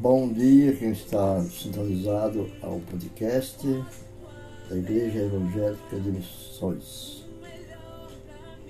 [0.00, 3.58] Bom dia quem está sintonizado ao podcast
[4.70, 7.26] da Igreja Evangélica de Missões.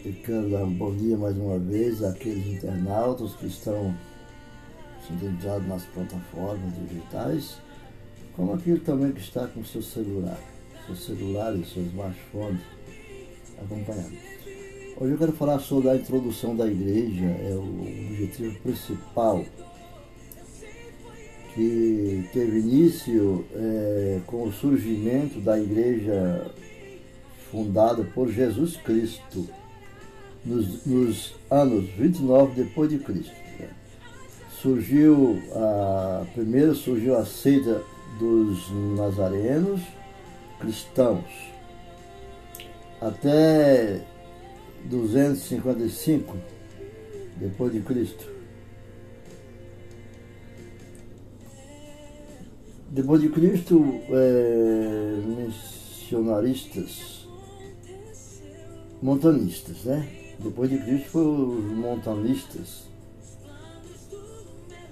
[0.02, 3.94] Eu quero dar um bom dia mais uma vez àqueles internautas que estão
[5.06, 7.58] sintonizados nas plataformas digitais,
[8.34, 10.40] como aquele também que está com seu celular,
[10.86, 12.58] seu celular e seu smartphone
[13.62, 14.16] acompanhando.
[14.96, 19.44] Hoje eu quero falar sobre a introdução da igreja, é o objetivo principal
[21.58, 26.52] que teve início é, com o surgimento da igreja
[27.50, 29.44] fundada por Jesus Cristo
[30.44, 33.32] nos, nos anos 29 depois de Cristo.
[34.62, 37.82] Surgiu a primeiro surgiu a seita
[38.20, 39.80] dos nazarenos
[40.60, 41.24] cristãos
[43.00, 44.00] até
[44.84, 46.36] 255
[47.36, 48.37] depois de Cristo
[52.98, 57.28] Depois de Cristo, é, missionaristas,
[59.00, 60.34] montanistas, né?
[60.40, 62.88] Depois de Cristo foram os montanistas,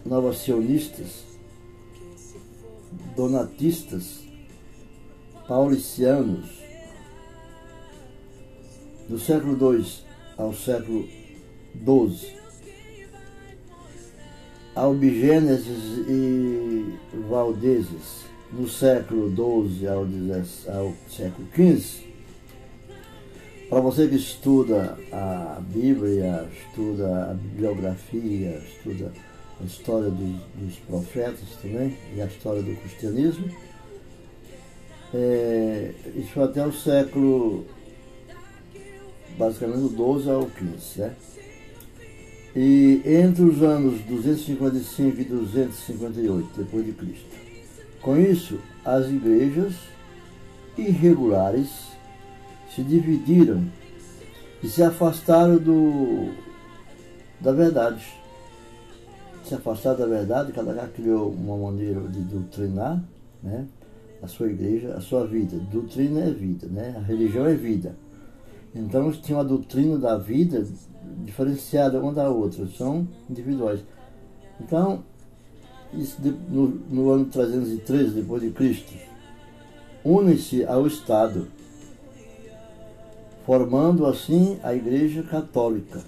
[0.05, 1.25] novacionistas,
[3.17, 4.21] donatistas,
[5.49, 6.47] paulicianos.
[9.09, 9.84] Do século II
[10.39, 11.09] ao século
[11.75, 12.37] XII,
[14.77, 16.94] Albigêneses e
[17.30, 20.06] Valdeses, no século XII ao,
[20.77, 22.06] ao século XV,
[23.70, 29.12] para você que estuda a Bíblia, estuda a bibliografia, estuda
[29.60, 33.50] a história dos, dos profetas também e a história do cristianismo,
[35.14, 37.64] é, isso foi até o século,
[39.38, 41.16] basicamente do 12 ao 15, né?
[42.57, 47.27] E entre os anos 255 e 258 depois de Cristo.
[48.01, 49.75] Com isso, as igrejas
[50.78, 51.69] irregulares
[52.75, 53.62] se dividiram
[54.62, 56.33] e se afastaram do,
[57.41, 58.03] da verdade.
[59.45, 63.05] Se afastaram da verdade, cada um criou uma maneira de doutrinar
[63.43, 63.66] né,
[64.22, 65.59] a sua igreja, a sua vida.
[65.71, 66.95] Doutrina é vida, né?
[66.97, 67.95] a religião é vida.
[68.75, 70.66] Então tinha uma doutrina da vida
[71.25, 73.81] diferenciada uma da outra, são individuais.
[74.61, 75.05] Então,
[75.93, 76.17] isso
[76.49, 78.93] no, no, ano 313 depois de Cristo,
[80.05, 81.49] une-se ao Estado,
[83.45, 86.00] formando assim a Igreja Católica,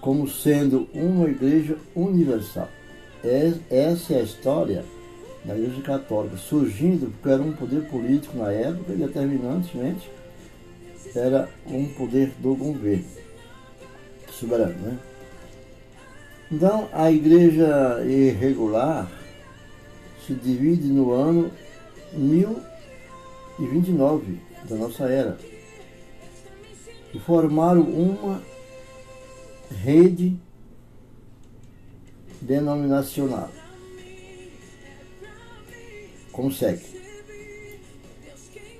[0.00, 2.68] como sendo uma Igreja universal.
[3.22, 4.84] Essa é a história
[5.44, 10.10] da Igreja Católica, surgindo porque era um poder político na época e determinantemente
[11.14, 13.19] era um poder do governo
[14.40, 14.74] soberano.
[14.74, 14.98] Né?
[16.50, 19.08] Então, a igreja irregular
[20.26, 21.52] se divide no ano
[22.12, 25.38] 1029 da nossa era
[27.14, 28.42] e formaram uma
[29.70, 30.36] rede
[32.40, 33.50] denominacional
[36.32, 37.00] como segue.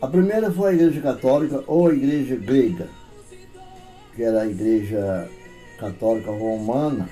[0.00, 2.88] A primeira foi a Igreja Católica ou a Igreja Grega,
[4.15, 5.28] que era a Igreja
[5.80, 7.08] Católica Romana,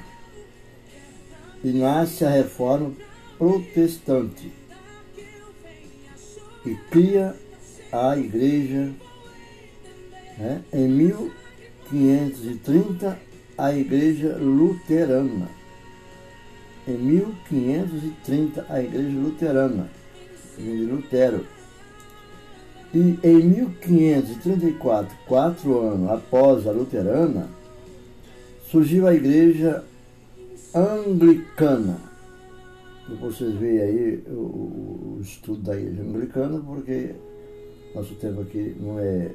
[1.65, 2.93] e nasce a Reforma
[3.37, 4.53] Protestante
[6.65, 7.35] e cria
[7.91, 8.93] a Igreja
[10.37, 13.19] né, em 1530
[13.57, 15.49] a Igreja Luterana.
[16.87, 19.91] Em 1530 a Igreja Luterana,
[20.57, 21.45] de Lutero
[22.95, 27.51] e em 1534, quatro anos após a luterana,
[28.71, 29.83] surgiu a igreja
[30.75, 31.97] anglicana.
[33.11, 37.15] E vocês veem aí o, o, estudo da igreja anglicana, porque
[37.95, 39.31] nosso tempo aqui não é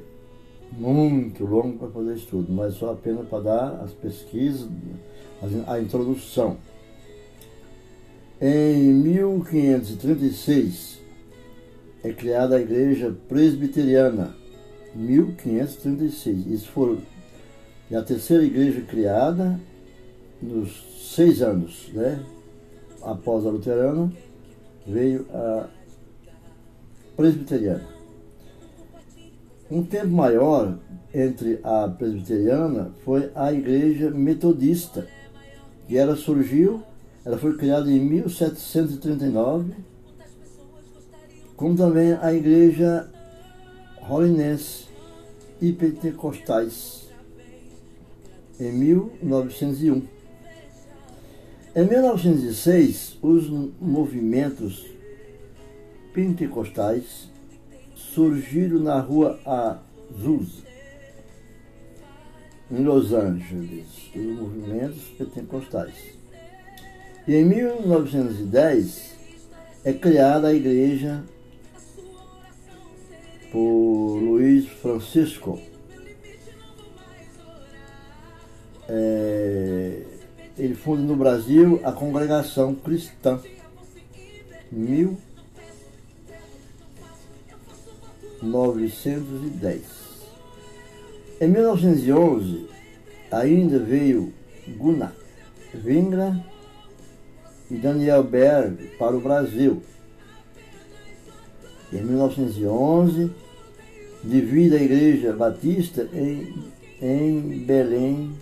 [0.72, 4.68] muito longo para fazer estudo, mas só apenas para dar as pesquisas,
[5.66, 6.56] a introdução.
[8.40, 11.00] Em 1536,
[12.04, 14.36] é criada a Igreja Presbiteriana,
[14.94, 16.46] 1536.
[16.46, 16.70] Isso
[17.88, 19.58] foi a terceira igreja criada
[20.40, 22.22] nos seis anos, né?
[23.02, 24.12] Após a luterana,
[24.86, 25.68] veio a
[27.16, 27.86] presbiteriana.
[29.70, 30.78] Um tempo maior
[31.12, 35.06] entre a presbiteriana foi a igreja metodista,
[35.86, 36.82] que ela surgiu,
[37.24, 39.72] ela foi criada em 1739
[41.56, 43.08] como também a igreja
[44.08, 44.86] Holinense
[45.60, 47.03] e Pentecostais,
[48.58, 50.02] em 1901.
[51.76, 53.48] Em 1906, os
[53.80, 54.86] movimentos
[56.12, 57.28] pentecostais
[57.96, 60.62] surgiram na rua Azusa,
[62.70, 65.94] em Los Angeles, os movimentos pentecostais.
[67.26, 69.14] E em 1910
[69.84, 71.24] é criada a igreja
[73.50, 75.58] por Luiz Francisco.
[78.88, 80.02] É,
[80.58, 83.40] ele funda no Brasil a Congregação Cristã.
[88.42, 89.82] 1910.
[91.40, 92.68] Em 1911,
[93.30, 94.32] ainda veio
[94.76, 95.14] Gunnar
[95.74, 96.38] Vingra
[97.70, 99.82] e Daniel Berg para o Brasil.
[101.92, 103.30] Em 1911,
[104.22, 106.54] divide a Igreja Batista em,
[107.00, 108.34] em Belém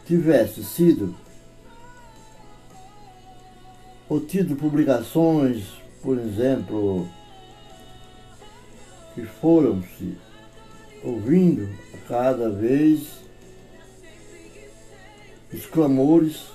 [0.05, 1.15] tivesse sido
[4.07, 5.67] ou tido publicações,
[6.03, 7.07] por exemplo,
[9.15, 10.17] que foram-se
[11.03, 13.20] ouvindo a cada vez
[15.53, 16.47] os clamores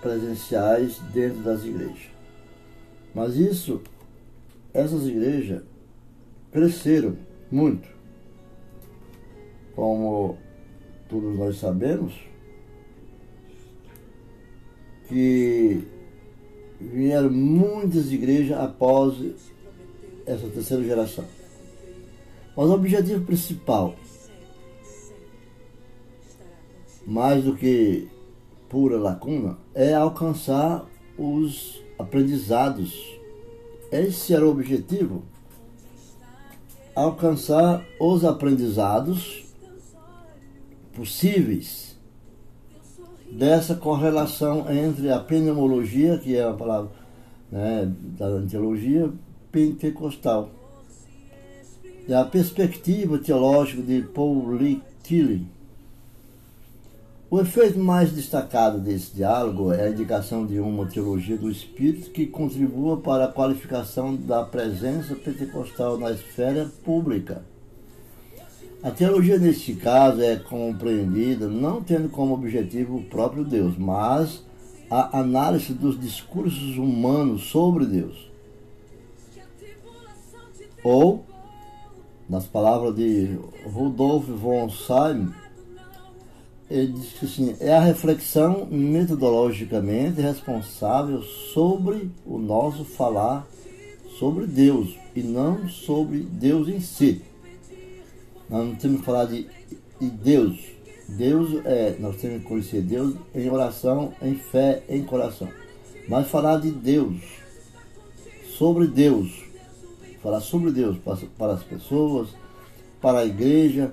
[0.00, 2.10] presenciais dentro das igrejas.
[3.14, 3.80] Mas isso,
[4.72, 5.62] essas igrejas
[6.52, 7.16] cresceram
[7.50, 7.88] muito.
[9.74, 10.38] Como
[11.08, 12.14] todos nós sabemos,
[15.08, 15.82] que
[16.80, 19.16] vieram muitas igrejas após
[20.26, 21.24] essa terceira geração.
[22.56, 23.96] Mas o objetivo principal,
[27.06, 28.08] mais do que
[28.68, 30.84] pura lacuna, é alcançar
[31.18, 33.18] os aprendizados.
[33.90, 35.22] Esse era o objetivo.
[36.94, 39.44] Alcançar os aprendizados
[40.94, 41.96] possíveis
[43.30, 46.90] dessa correlação entre a pneumologia, que é a palavra
[47.50, 49.12] né, da teologia
[49.50, 50.50] pentecostal,
[52.06, 54.58] e a perspectiva teológica de Paul
[55.02, 55.46] Tilly
[57.34, 62.28] o efeito mais destacado desse diálogo é a indicação de uma teologia do Espírito que
[62.28, 67.44] contribua para a qualificação da presença pentecostal na esfera pública.
[68.80, 74.44] A teologia, neste caso, é compreendida não tendo como objetivo o próprio Deus, mas
[74.88, 78.30] a análise dos discursos humanos sobre Deus.
[80.84, 81.24] Ou,
[82.28, 83.36] nas palavras de
[83.66, 85.32] Rudolf von Salm,
[86.74, 93.46] ele diz que assim, é a reflexão metodologicamente responsável sobre o nosso falar
[94.18, 97.22] sobre Deus e não sobre Deus em si.
[98.50, 99.46] Nós não temos que falar de,
[100.00, 100.58] de Deus.
[101.08, 105.48] Deus é, nós temos que conhecer Deus em oração, em fé, em coração.
[106.08, 107.20] Mas falar de Deus,
[108.58, 109.30] sobre Deus,
[110.20, 112.30] falar sobre Deus para, para as pessoas,
[113.00, 113.92] para a igreja,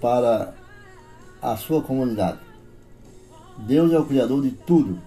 [0.00, 0.54] para
[1.40, 2.38] a sua comunidade.
[3.58, 4.98] Deus é o Criador de tudo.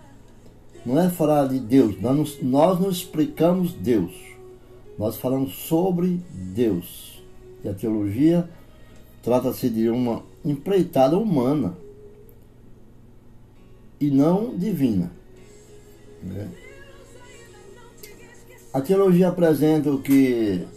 [0.85, 4.13] Não é falar de Deus, nós, nós não explicamos Deus.
[4.97, 7.21] Nós falamos sobre Deus.
[7.63, 8.47] E a teologia
[9.23, 11.75] trata-se de uma empreitada humana
[13.99, 15.11] e não divina.
[16.21, 16.47] Né?
[18.71, 20.67] A teologia apresenta o que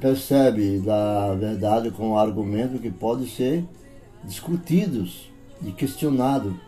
[0.00, 3.64] percebe da verdade com argumento que pode ser
[4.24, 5.30] discutidos
[5.64, 6.58] e questionado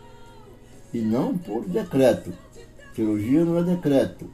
[0.93, 2.31] e não por decreto.
[2.95, 4.29] Teologia não é decreto.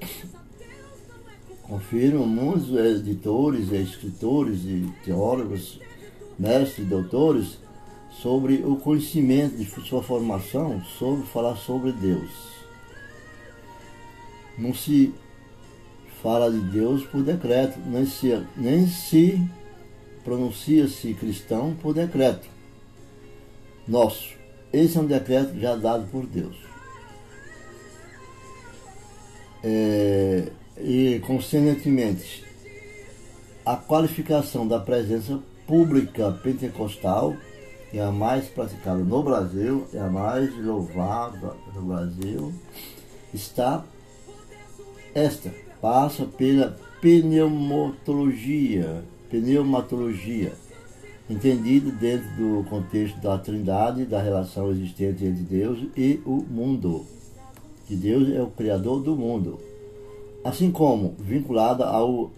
[1.62, 5.80] Confirmam muitos editores, escritores e teólogos,
[6.38, 7.58] mestres, doutores,
[8.20, 12.30] sobre o conhecimento de sua formação, sobre falar sobre Deus.
[14.58, 15.14] Não se
[16.22, 19.40] fala de Deus por decreto, nem se, nem se
[20.24, 22.48] pronuncia-se cristão por decreto
[23.86, 24.34] nosso.
[24.72, 26.56] Esse é um decreto já dado por Deus.
[29.62, 30.48] É,
[30.78, 32.44] e, consequentemente,
[33.66, 37.36] a qualificação da presença pública pentecostal
[37.92, 42.54] é a mais praticada no Brasil, é a mais louvada no Brasil,
[43.34, 43.84] está
[45.14, 50.52] esta, passa pela pneumatologia, pneumatologia,
[51.28, 57.06] entendido dentro do contexto da trindade, da relação existente entre Deus e o mundo.
[57.86, 59.58] Que Deus é o Criador do mundo.
[60.44, 62.30] Assim como vinculada ao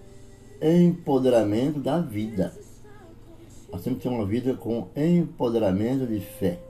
[0.60, 2.54] empoderamento da vida.
[3.70, 6.60] Nós temos que ter uma vida com empoderamento de fé,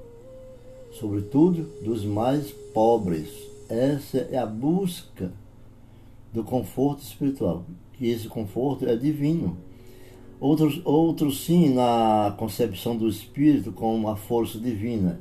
[0.93, 3.29] sobretudo dos mais pobres.
[3.69, 5.33] Essa é a busca
[6.33, 9.57] do conforto espiritual, que esse conforto é divino
[10.43, 15.21] Outros, outros sim na concepção do espírito como uma força divina,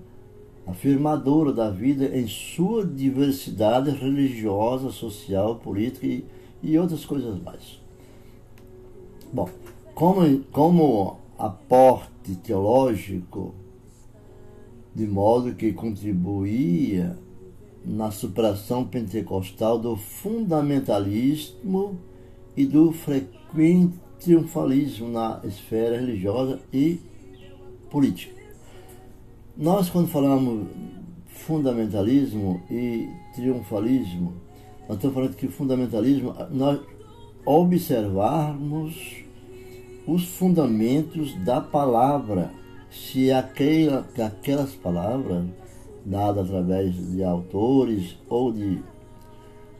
[0.66, 6.26] afirmadora da vida em sua diversidade religiosa, social, política e,
[6.64, 7.80] e outras coisas mais.
[9.32, 9.48] Bom,
[9.94, 13.54] como, como aporte teológico,
[14.96, 17.16] de modo que contribuía
[17.86, 21.98] na superação pentecostal do fundamentalismo
[22.56, 27.00] e do frequente triunfalismo na esfera religiosa e
[27.90, 28.40] política.
[29.58, 30.68] Nós, quando falamos
[31.28, 34.34] fundamentalismo e triunfalismo,
[34.88, 36.80] nós estamos falando que fundamentalismo, nós
[37.46, 39.24] observarmos
[40.06, 42.52] os fundamentos da palavra,
[42.90, 45.46] se aquela, aquelas palavras,
[46.06, 48.82] dadas através de autores ou de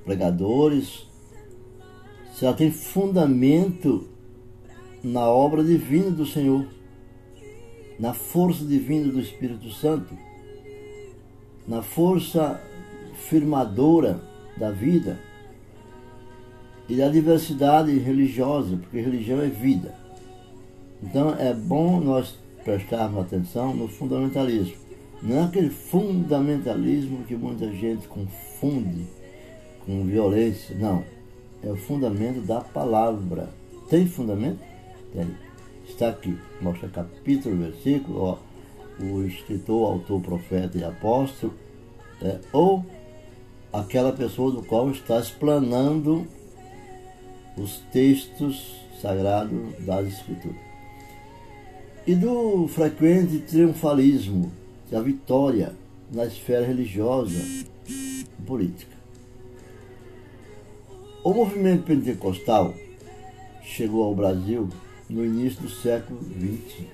[0.04, 1.08] pregadores,
[2.34, 4.08] se ela tem fundamento
[5.04, 6.66] na obra divina do Senhor,
[8.00, 10.18] na força divina do Espírito Santo,
[11.68, 12.62] na força
[13.16, 14.22] firmadora
[14.58, 15.20] da vida
[16.90, 19.96] e da diversidade religiosa, porque religião é vida.
[21.02, 24.91] Então é bom nós prestarmos atenção no fundamentalismo.
[25.22, 29.06] Não é aquele fundamentalismo que muita gente confunde
[29.86, 31.04] com violência, não.
[31.64, 33.50] É o fundamento da palavra.
[33.90, 34.60] Tem fundamento?
[35.88, 38.38] Está aqui, mostra capítulo, versículo, ó,
[39.04, 41.54] o escritor, autor, profeta e apóstolo,
[42.22, 42.86] é, ou
[43.74, 46.26] aquela pessoa do qual está explanando
[47.58, 50.58] os textos sagrados das Escrituras.
[52.06, 54.52] E do frequente triunfalismo,
[54.92, 55.74] da vitória
[56.12, 57.42] na esfera religiosa
[57.88, 58.92] e política.
[61.24, 62.74] O movimento pentecostal
[63.64, 64.68] chegou ao Brasil
[65.10, 66.86] no início do século XX.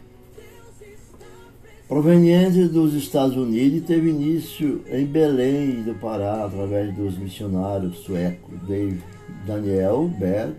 [1.88, 9.02] Proveniente dos Estados Unidos, teve início em Belém do Pará, através dos missionários suecos Dave
[9.46, 10.56] Daniel Berg,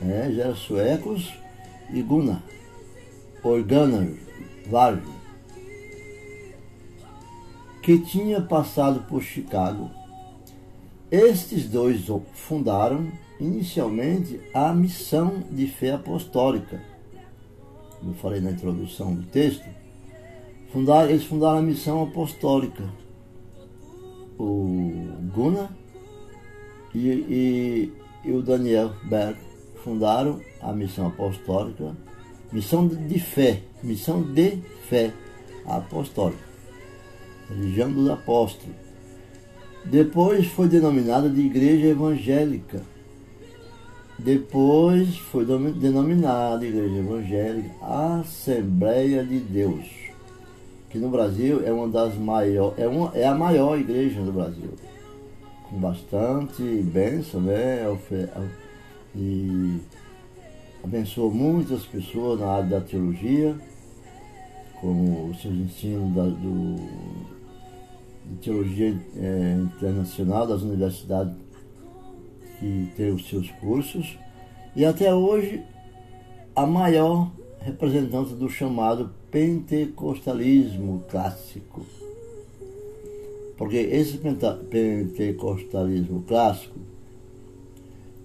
[0.00, 1.30] né, já suecos,
[1.92, 2.42] e Gunnar
[3.44, 4.14] Organer
[4.70, 5.02] Varg,
[7.82, 9.90] que tinha passado por Chicago.
[11.10, 16.80] Estes dois fundaram inicialmente a missão de fé apostólica.
[17.98, 19.68] Como eu falei na introdução do texto,
[20.72, 22.84] fundaram, eles fundaram a missão apostólica.
[24.38, 25.70] O Gunnar
[26.94, 27.92] e, e,
[28.24, 29.36] e o Daniel Berg
[29.82, 31.96] fundaram a missão apostólica,
[32.52, 34.58] missão de fé, missão de
[34.88, 35.12] fé
[35.66, 36.42] apostólica,
[37.52, 38.74] religião dos apóstolos.
[39.84, 42.82] Depois foi denominada de Igreja Evangélica
[44.24, 49.84] depois foi denominada Igreja Evangélica Assembleia de Deus,
[50.90, 54.70] que no Brasil é uma das maiores, é, uma, é a maior igreja do Brasil,
[55.68, 57.84] com bastante bênção, né?
[59.16, 59.80] E
[60.84, 63.56] abençoou muitas pessoas na área da teologia,
[64.80, 66.76] como os seus ensinos da, do,
[68.24, 71.34] de teologia é, internacional das universidades
[72.58, 74.18] que tem os seus cursos,
[74.74, 75.62] e até hoje
[76.54, 81.84] a maior representante do chamado pentecostalismo clássico.
[83.56, 86.78] Porque esse pentecostalismo clássico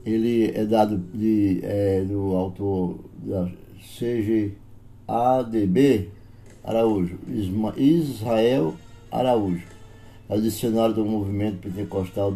[0.06, 3.50] ele é dado de, é, do autor da
[5.08, 6.10] CGADB
[6.64, 7.18] Araújo,
[7.78, 8.74] Israel
[9.12, 9.64] Araújo,
[10.30, 12.36] é o dicionário do movimento pentecostal,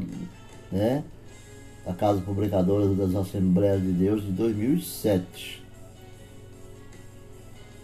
[0.72, 1.04] né?
[1.86, 5.62] da Casa Publicadora das Assembleias de Deus de 2007.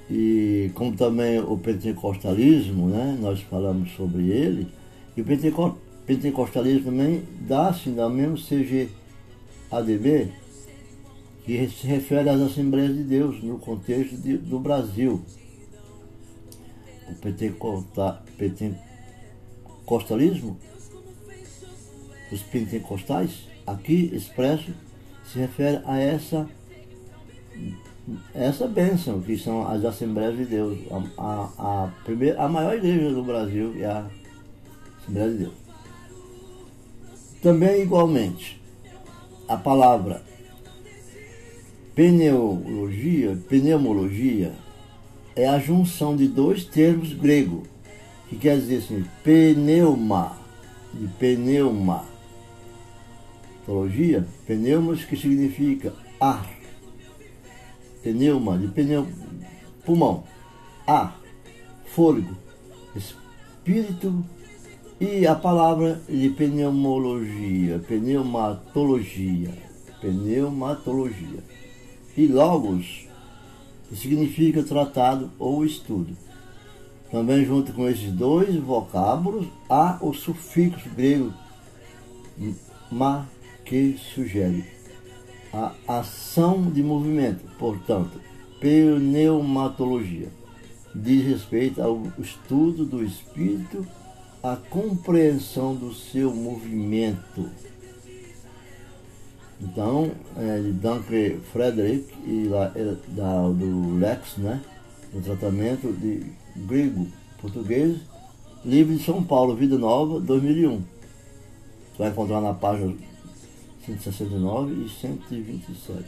[0.09, 4.67] E como também o pentecostalismo, né, nós falamos sobre ele,
[5.15, 5.25] e o
[6.05, 10.31] pentecostalismo também dá-se na mesmo CGADB,
[11.43, 15.21] que se refere às Assembleias de Deus no contexto de, do Brasil.
[17.09, 17.15] O
[19.87, 20.57] pentecostalismo,
[22.29, 24.73] os pentecostais, aqui expresso
[25.25, 26.47] se refere a essa
[28.33, 33.11] essa bênção que são as Assembleias de Deus, a, a, a, primeira, a maior igreja
[33.11, 34.07] do Brasil é a
[35.01, 35.53] Assembleia de Deus.
[37.41, 38.61] Também igualmente,
[39.45, 40.23] a palavra
[41.93, 44.53] pneumologia, pneumologia
[45.35, 47.67] é a junção de dois termos gregos,
[48.29, 50.37] que quer dizer assim, pneuma,
[50.93, 52.05] de pneuma,
[53.65, 56.49] teologia, pneumos que significa ar.
[58.03, 59.07] Pneuma, de pneu,
[59.85, 60.23] pulmão,
[60.85, 61.19] ar,
[61.85, 62.35] fôlego,
[62.95, 64.23] espírito
[64.99, 69.53] e a palavra de pneumologia, pneumatologia,
[70.01, 71.43] pneumatologia.
[72.15, 73.07] E logos,
[73.89, 76.17] que significa tratado ou estudo.
[77.11, 81.33] Também junto com esses dois vocábulos há o sufixo grego
[82.91, 83.25] ma
[83.65, 84.65] que sugere
[85.53, 88.21] a ação de movimento, portanto,
[88.59, 90.29] pneumatologia
[90.93, 93.85] diz respeito ao estudo do espírito,
[94.41, 97.49] a compreensão do seu movimento.
[99.59, 104.61] Então, é, de Duncan Frederick e lá, é, da, do Lex, né,
[105.13, 106.23] no tratamento de
[106.65, 107.07] grego,
[107.39, 107.97] português,
[108.65, 110.77] livro de São Paulo, Vida Nova, 2001.
[110.77, 110.85] Você
[111.97, 112.95] vai encontrar na página
[113.85, 116.05] 169 e 127.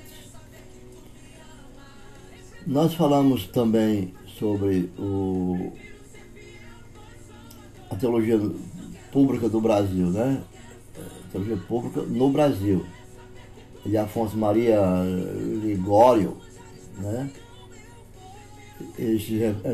[2.68, 5.72] Nós falamos também sobre o,
[7.90, 8.40] a teologia
[9.12, 10.44] pública do Brasil, né?
[10.98, 12.86] A teologia pública no Brasil,
[13.86, 14.82] de Afonso Maria
[15.64, 16.38] Ligório,
[16.98, 17.32] né?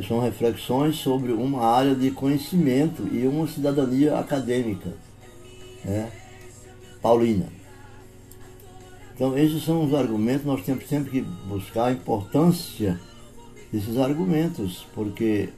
[0.08, 4.94] São reflexões sobre uma área de conhecimento e uma cidadania acadêmica,
[5.84, 6.12] né?
[7.02, 7.48] Paulina.
[9.14, 13.00] Então, esses são os argumentos, nós temos sempre que buscar a importância
[13.72, 15.50] desses argumentos, porque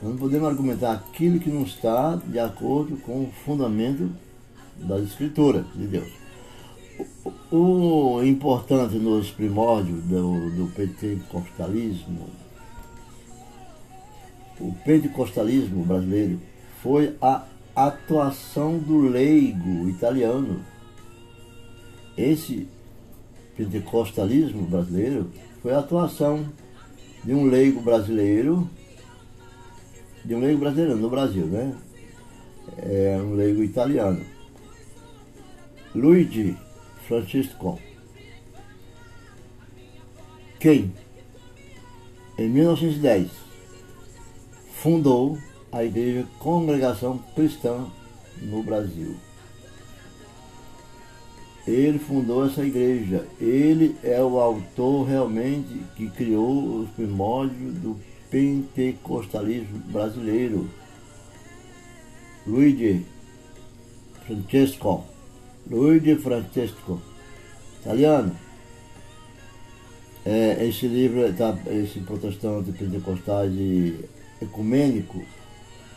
[0.00, 4.10] nós não podemos argumentar aquilo que não está de acordo com o fundamento
[4.76, 6.23] das Escrituras de Deus.
[7.56, 12.28] O, importante nos primórdios do, do pentecostalismo,
[14.58, 16.40] o pentecostalismo brasileiro,
[16.82, 17.44] foi a
[17.76, 20.64] atuação do leigo italiano
[22.16, 22.68] esse
[23.56, 26.46] pentecostalismo brasileiro foi a atuação
[27.24, 28.68] de um leigo brasileiro,
[30.24, 31.74] de um leigo brasileiro no Brasil, né?
[32.78, 34.24] É um leigo italiano.
[35.94, 36.56] Luigi
[37.06, 37.78] Francisco.
[40.58, 40.92] Quem,
[42.38, 43.30] em 1910,
[44.72, 45.38] fundou
[45.70, 47.86] a Igreja Congregação Cristã
[48.40, 49.16] no Brasil.
[51.66, 53.26] Ele fundou essa igreja.
[53.40, 57.98] Ele é o autor realmente que criou os primórdios do
[58.30, 60.68] pentecostalismo brasileiro.
[62.46, 63.06] Luigi
[64.26, 65.13] Francesco.
[65.70, 67.00] Luigi Francesco.
[67.80, 68.34] Italiano.
[70.24, 74.08] É, esse livro, tá, esse protestante pentecostal e
[74.40, 75.22] ecumênico,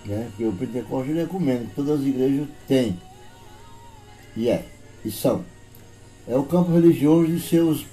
[0.06, 0.28] né?
[0.30, 3.00] porque o pentecostal é ecumênico, todas as igrejas têm.
[4.36, 4.66] E é,
[5.06, 5.46] e são.
[6.28, 7.86] é o campo religioso de seus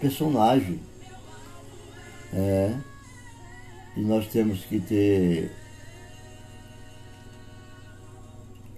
[0.00, 0.78] personagens.
[2.32, 2.74] É.
[3.96, 5.50] E nós temos que ter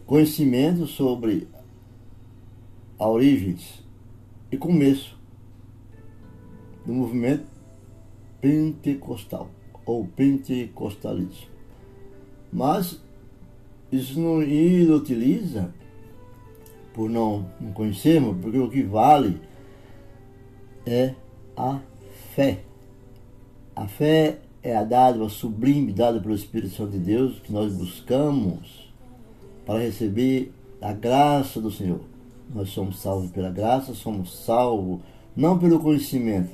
[0.06, 1.46] conhecimento sobre
[2.98, 3.84] a origens
[4.50, 5.16] e começo
[6.84, 7.44] do movimento
[8.40, 9.50] pentecostal
[9.84, 11.48] ou pentecostalismo.
[12.52, 13.00] Mas
[13.90, 15.72] isso não inutiliza
[16.94, 19.40] por não, não conhecermos, porque o que vale
[20.86, 21.14] é
[21.56, 21.80] a
[22.34, 22.60] fé.
[23.74, 28.90] A fé é a dádiva sublime dada pelo Espírito Santo de Deus que nós buscamos
[29.66, 32.00] para receber a graça do Senhor.
[32.54, 35.00] Nós somos salvos pela graça, somos salvos
[35.36, 36.50] não pelo conhecimento,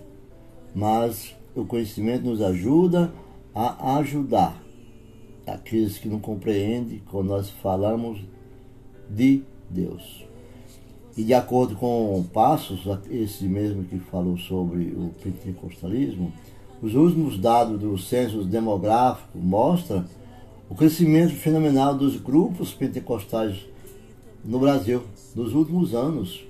[0.75, 3.13] mas o conhecimento nos ajuda
[3.55, 4.61] a ajudar
[5.47, 8.21] aqueles que não compreendem quando nós falamos
[9.09, 10.25] de Deus.
[11.17, 16.33] E de acordo com Passos, esse mesmo que falou sobre o pentecostalismo,
[16.81, 20.05] os últimos dados do censo demográfico mostram
[20.71, 23.57] o crescimento fenomenal dos grupos pentecostais
[24.45, 25.03] no Brasil
[25.35, 26.45] nos últimos anos.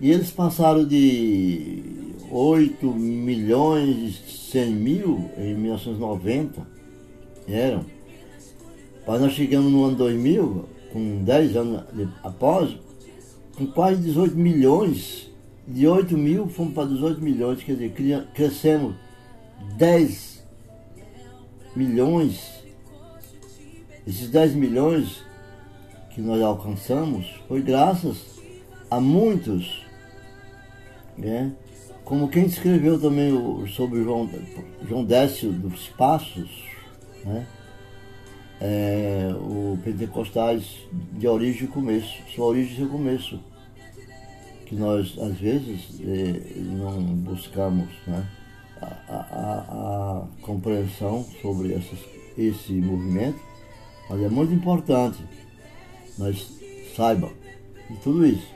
[0.00, 1.82] E eles passaram de
[2.30, 6.66] 8 milhões e 100 mil em 1990,
[7.48, 7.84] eram.
[9.06, 11.82] Mas nós chegamos no ano 2000, com 10 anos
[12.22, 12.76] após,
[13.56, 15.26] com quase 18 milhões.
[15.66, 18.94] De 8 mil fomos para 18 milhões, quer dizer, crescemos
[19.76, 20.44] 10
[21.74, 22.62] milhões.
[24.06, 25.25] Esses 10 milhões
[26.16, 28.40] que nós alcançamos foi graças
[28.90, 29.82] a muitos,
[31.16, 31.52] né?
[32.06, 33.30] como quem escreveu também
[33.68, 34.26] sobre João,
[34.88, 36.48] João Décio dos Passos,
[37.22, 37.46] né?
[38.58, 40.64] É, o Pentecostais
[41.12, 43.38] de origem e começo, sua origem e começo,
[44.64, 48.26] que nós às vezes é, não buscamos né?
[48.80, 51.98] a, a, a, compreensão sobre essas,
[52.38, 53.38] esse movimento,
[54.08, 55.22] mas é muito importante
[56.18, 56.50] nós
[56.96, 57.30] saibam
[57.90, 58.46] de tudo isso,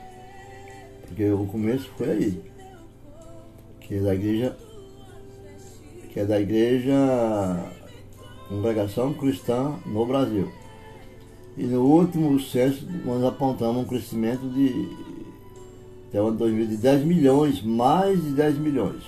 [1.07, 2.41] porque o começo foi aí,
[3.79, 4.57] que é da igreja,
[6.11, 6.95] que é da igreja
[8.47, 10.51] congregação cristã no Brasil.
[11.57, 14.89] E no último censo nós apontamos um crescimento de
[16.11, 19.01] até o ano 2000 de 10 milhões, mais de 10 milhões.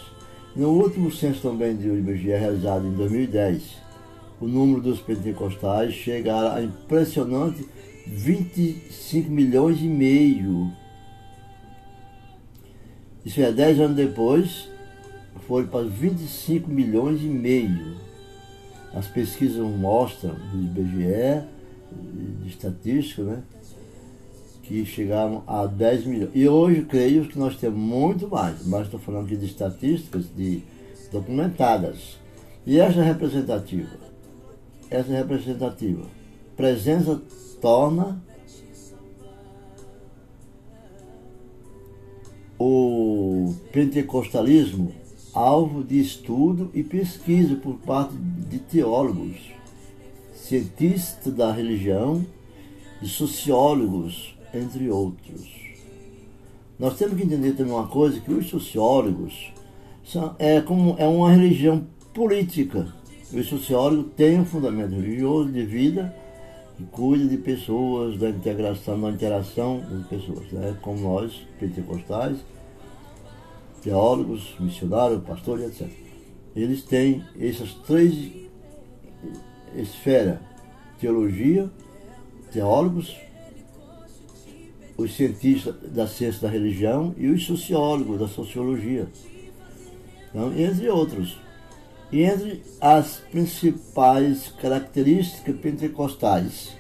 [0.56, 3.62] No último censo também de IBGE realizado em 2010,
[4.40, 7.68] o número dos pentecostais chega a impressionante
[8.06, 10.72] 25 milhões e meio.
[13.26, 14.70] Isso é 10 anos depois,
[15.48, 17.96] foi para 25 milhões e meio.
[18.94, 21.44] As pesquisas mostram, do IBGE,
[22.42, 23.44] de estatística, né?
[24.64, 26.32] que chegaram a 10 milhões.
[26.34, 30.62] E hoje creio que nós temos muito mais, mas estou falando aqui de estatísticas de
[31.12, 32.18] documentadas.
[32.66, 33.98] E essa é representativa,
[34.90, 36.06] essa é representativa,
[36.56, 37.22] presença
[37.64, 38.22] torna
[42.60, 44.92] o pentecostalismo
[45.34, 49.38] alvo de estudo e pesquisa por parte de teólogos,
[50.36, 52.26] cientistas da religião
[53.02, 55.50] e sociólogos, entre outros.
[56.78, 59.54] Nós temos que entender também uma coisa, que os sociólogos
[60.04, 62.94] são, é, como, é uma religião política.
[63.32, 66.23] Os sociólogos têm um fundamento religioso de vida
[66.80, 70.76] e cuida de pessoas, da integração, da interação das pessoas, né?
[70.82, 72.38] como nós, pentecostais,
[73.82, 75.88] teólogos, missionários, pastores, etc.
[76.56, 78.32] Eles têm essas três
[79.76, 80.40] esferas:
[81.00, 81.70] teologia,
[82.52, 83.16] teólogos,
[84.98, 89.08] os cientistas da ciência da religião e os sociólogos da sociologia,
[90.34, 91.43] então, entre outros.
[92.14, 96.74] Entre as principais características pentecostais,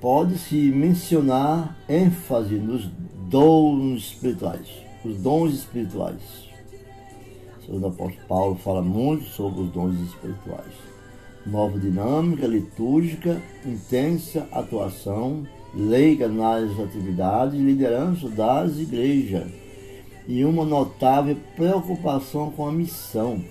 [0.00, 2.90] pode-se mencionar ênfase nos
[3.30, 6.48] dons espirituais os dons espirituais.
[7.68, 10.72] O apóstolo Paulo fala muito sobre os dons espirituais.
[11.46, 19.46] Nova dinâmica litúrgica, intensa atuação, leiga nas atividades e liderança das igrejas
[20.26, 23.42] e uma notável preocupação com a missão.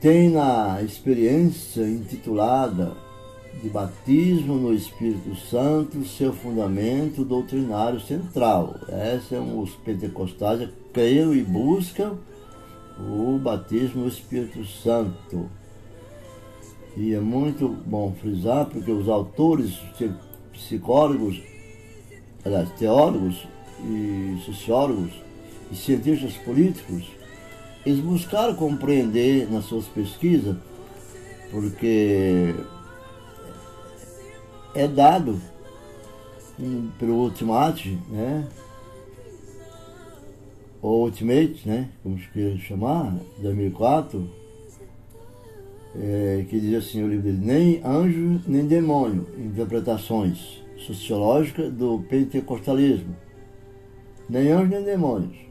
[0.00, 2.96] Tem na experiência intitulada
[3.62, 8.76] de batismo no Espírito Santo, seu fundamento doutrinário central.
[8.88, 12.18] Esses são os pentecostais, creem e buscam
[12.98, 15.50] o batismo no Espírito Santo.
[16.96, 19.78] E é muito bom frisar, porque os autores
[20.52, 21.40] psicólogos
[22.44, 23.46] aliás, teólogos
[23.84, 25.10] e sociólogos
[25.70, 27.04] e cientistas políticos,
[27.84, 30.56] eles buscaram compreender nas suas pesquisas,
[31.50, 32.54] porque
[34.74, 35.40] é dado
[36.98, 38.46] pelo Ultimate, né?
[40.82, 41.88] Ou Ultimate, né?
[42.02, 44.28] Como se queira chamar, 2004,
[45.96, 53.16] é, que diz assim o livro dele, nem anjo nem demônio, interpretações sociológicas do pentecostalismo.
[54.28, 55.49] Nem anjos nem demônios.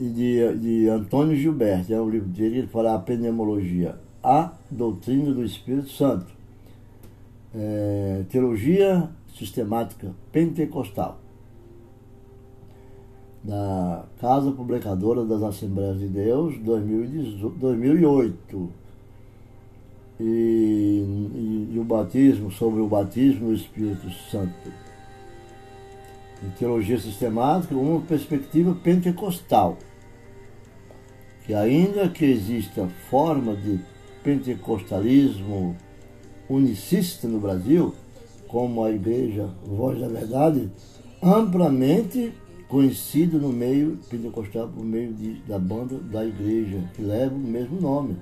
[0.00, 5.32] E de, de Antônio Gilberto, é o livro dele, ele fala a pneumologia, a doutrina
[5.32, 6.26] do Espírito Santo.
[7.54, 11.18] É, teologia sistemática pentecostal
[13.42, 18.70] da Casa Publicadora das Assembleias de Deus, 2008.
[20.20, 24.70] E, e, e, o batismo, sobre o batismo do Espírito Santo.
[26.44, 29.78] Em teologia sistemática, uma perspectiva pentecostal.
[31.46, 33.80] Que ainda que exista forma de
[34.22, 35.76] pentecostalismo
[36.48, 37.94] unicista no Brasil,
[38.46, 40.70] como a Igreja Voz da Verdade,
[41.22, 42.32] amplamente
[42.68, 47.80] conhecido no meio pentecostal por meio de, da banda da igreja, que leva o mesmo
[47.80, 48.16] nome.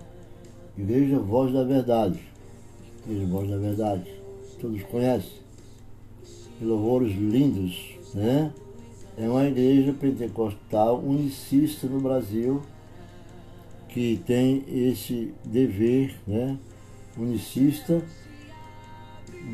[0.76, 2.18] Igreja Voz da Verdade.
[3.06, 4.10] Igreja Voz da Verdade.
[4.60, 5.38] Todos conhecem.
[6.60, 8.52] Louvores lindos, né?
[9.16, 12.62] É uma igreja pentecostal unicista no Brasil
[13.88, 16.56] que tem esse dever, né?
[17.16, 18.02] Unicista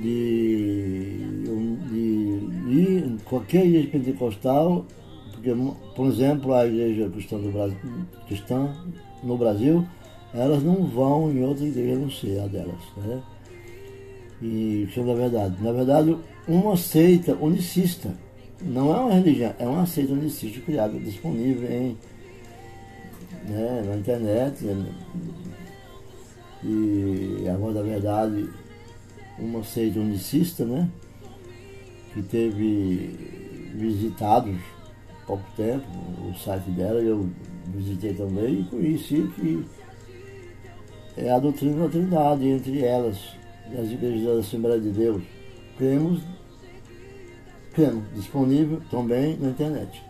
[0.02, 1.18] de,
[1.90, 1.98] de
[2.68, 4.84] ir qualquer igreja pentecostal,
[5.32, 5.50] porque,
[5.94, 7.78] por exemplo, a igreja cristã, do Brasil,
[8.26, 8.74] cristã
[9.22, 9.86] no Brasil,
[10.32, 12.80] elas não vão em outra igreja, não sei a delas.
[12.96, 13.22] Né?
[14.42, 15.62] E isso é da verdade.
[15.62, 16.16] Na verdade,
[16.48, 18.12] uma seita unicista,
[18.60, 21.96] não é uma religião, é uma seita unicista criada, disponível em,
[23.44, 24.64] né, na internet.
[24.64, 24.92] Né?
[26.62, 28.48] E a voz da verdade
[29.38, 30.88] uma seita unicista, né?
[32.12, 34.56] Que teve visitados
[35.10, 35.84] há pouco tempo
[36.30, 37.28] o site dela, eu
[37.74, 39.64] visitei também e conheci que
[41.16, 43.18] é a doutrina da Trindade entre elas,
[43.76, 45.22] as igrejas da Assembleia de Deus.
[45.76, 46.22] Cremos,
[47.72, 50.02] cremos, disponível também na internet.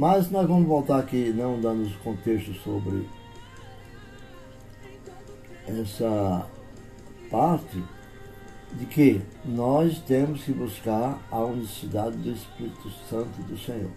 [0.00, 3.06] Mas nós vamos voltar aqui, não dando os contextos sobre
[5.66, 6.46] essa
[7.30, 7.84] parte
[8.78, 13.90] de que nós temos que buscar a unicidade do Espírito Santo do Senhor,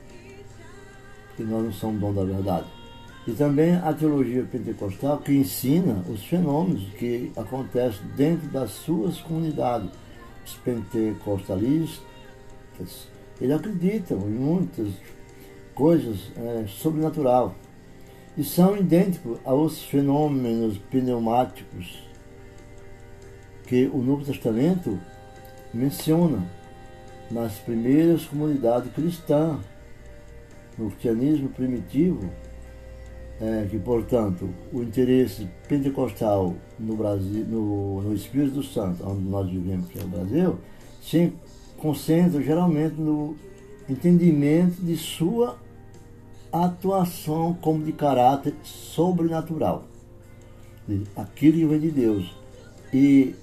[1.37, 2.67] que nós não somos dom da verdade.
[3.25, 9.89] E também a teologia pentecostal que ensina os fenômenos que acontecem dentro das suas comunidades.
[10.45, 12.01] Os pentecostalistas,
[13.39, 14.89] eles acreditam em muitas
[15.73, 17.55] coisas é, sobrenatural.
[18.37, 22.03] E são idênticos aos fenômenos pneumáticos
[23.67, 24.99] que o Novo Testamento
[25.73, 26.43] menciona
[27.29, 29.59] nas primeiras comunidades cristãs,
[30.77, 32.29] no cristianismo primitivo,
[33.41, 39.87] é, que, portanto, o interesse pentecostal no Brasil, no, no Espírito Santo, onde nós vivemos,
[39.89, 40.57] que é o Brasil,
[41.01, 41.33] se
[41.77, 43.35] concentra geralmente no
[43.89, 45.57] entendimento de sua
[46.53, 49.83] atuação como de caráter sobrenatural,
[51.15, 52.35] aquilo que vem de Deus.
[52.93, 53.35] E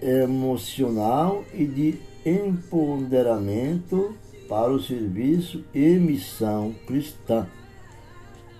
[0.00, 4.14] emocional e de empoderamento
[4.48, 7.46] para o serviço e missão cristã.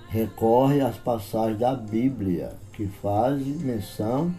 [0.08, 4.34] Recorre às passagens da Bíblia que fazem menção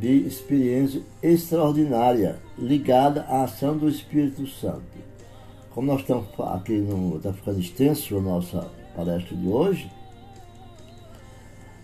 [0.00, 4.82] de experiência extraordinária ligada à ação do Espírito Santo.
[5.78, 9.88] Como nós estamos aqui, está ficando extenso a nossa palestra de hoje,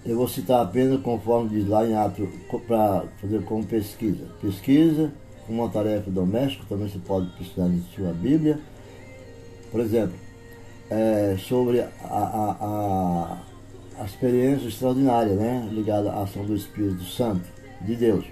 [0.04, 2.28] eu vou citar apenas conforme diz lá em ato,
[2.66, 4.26] para fazer como pesquisa.
[4.40, 5.12] Pesquisa,
[5.48, 8.59] uma tarefa doméstica, também você pode pesquisar em sua Bíblia.
[9.70, 10.16] Por exemplo,
[10.90, 13.38] é, sobre a, a, a,
[14.00, 17.48] a, experiência extraordinária, né, ligada à ação do Espírito Santo
[17.80, 18.24] de Deus.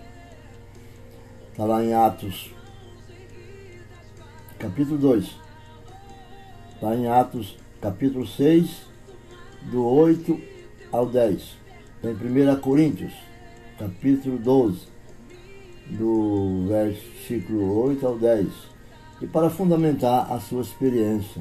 [1.52, 2.50] Está lá em Atos,
[4.58, 5.41] capítulo 2.
[6.82, 8.68] Está em Atos, capítulo 6,
[9.70, 10.36] do 8
[10.90, 11.56] ao 10
[12.02, 13.12] em 1 Coríntios,
[13.78, 14.88] capítulo 12,
[15.90, 18.48] do versículo 8 ao 10.
[19.20, 21.40] E para fundamentar a sua experiência,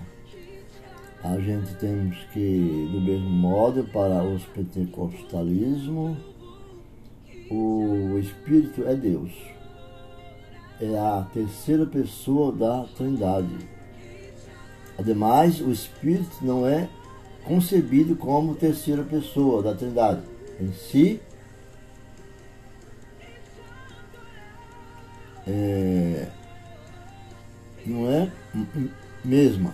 [1.23, 6.17] a gente temos que, do mesmo modo, para os pentecostalismo,
[7.49, 9.31] o Espírito é Deus.
[10.79, 13.80] é a terceira pessoa da Trindade.
[15.01, 16.87] Ademais, o Espírito não é
[17.43, 20.21] concebido como terceira pessoa da Trindade.
[20.59, 21.19] Em si,
[25.47, 26.27] é,
[27.83, 28.31] não é
[29.25, 29.73] mesma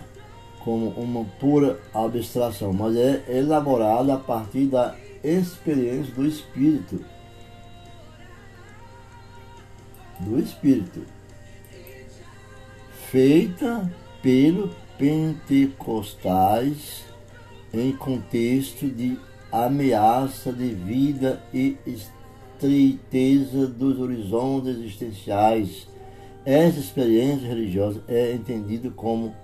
[0.60, 7.04] como uma pura abstração, mas é elaborada a partir da experiência do Espírito.
[10.20, 11.02] Do Espírito.
[13.10, 13.90] Feita
[14.22, 17.04] pelo pentecostais
[17.72, 19.16] em contexto de
[19.52, 25.88] ameaça de vida e estreiteza dos horizontes existenciais.
[26.44, 29.34] Essa experiência religiosa é entendida como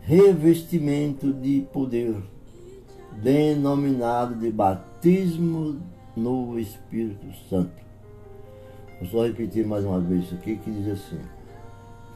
[0.00, 2.16] revestimento de poder,
[3.22, 5.80] denominado de batismo
[6.16, 7.84] no Espírito Santo.
[9.00, 11.20] Vou só repetir mais uma vez isso aqui que diz assim.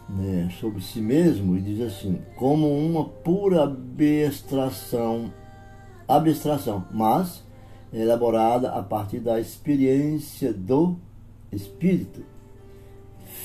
[0.09, 5.31] Né, sobre si mesmo e diz assim, como uma pura abstração,
[6.09, 7.45] abstração, mas
[7.93, 10.97] elaborada a partir da experiência do
[11.53, 12.23] Espírito,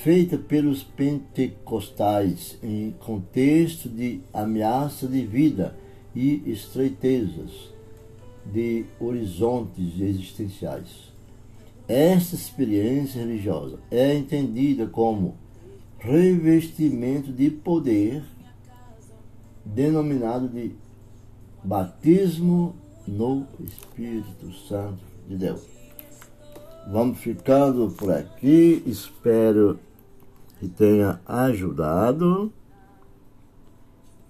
[0.04, 5.76] feita pelos pentecostais em contexto de ameaça de vida
[6.16, 7.74] e estreitezas
[8.46, 11.14] de horizontes existenciais.
[11.88, 15.36] Esta experiência religiosa é entendida como
[16.04, 18.24] revestimento de poder,
[19.64, 20.76] denominado de
[21.64, 22.76] batismo
[23.08, 25.62] no Espírito Santo de Deus.
[26.92, 28.84] Vamos ficando por aqui.
[28.86, 29.80] Espero
[30.60, 32.52] que tenha ajudado.